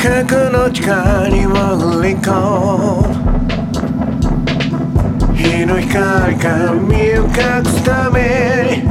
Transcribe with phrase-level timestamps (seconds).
[0.00, 2.30] 過去の地下に潜り込
[2.78, 3.02] む。
[5.34, 8.20] 日の光が身を隠すため
[8.76, 8.88] に。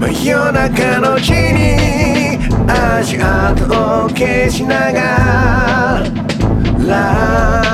[0.00, 6.02] 真夜中の地に足跡を消しなが
[6.88, 7.69] ら。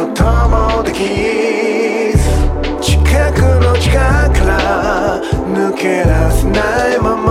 [0.00, 0.98] こともでき
[2.16, 2.24] ず
[2.80, 2.96] 近
[3.32, 7.28] くの地下から抜け出せないまま。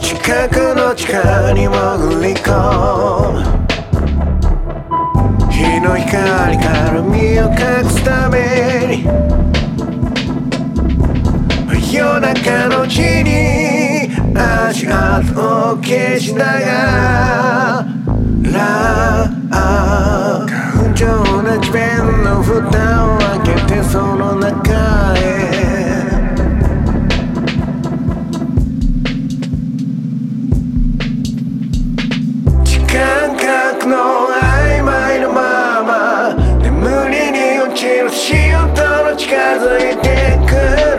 [0.00, 3.44] 近くの地下に潜り込む。
[5.50, 8.38] 日の光から身を隠すため
[8.96, 9.04] に
[11.94, 13.63] 夜中のうちに
[14.34, 17.86] 足跡を消しなが
[18.42, 19.30] ら
[20.46, 21.06] 感情
[21.42, 25.20] な地面の蓋を開けてその中へ
[32.64, 33.96] 時間隔の
[34.42, 40.93] 曖昧のまま眠りに落ちる仕事の近づいてく。